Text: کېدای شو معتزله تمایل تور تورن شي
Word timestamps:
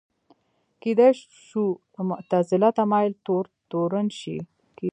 کېدای 0.81 1.11
شو 1.45 1.63
معتزله 2.09 2.69
تمایل 2.79 3.11
تور 3.25 3.45
تورن 3.69 4.07
شي 4.19 4.35